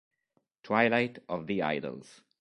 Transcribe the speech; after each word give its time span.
Twilight 0.63 1.19
of 1.29 1.45
the 1.45 1.61
Idols 1.61 2.23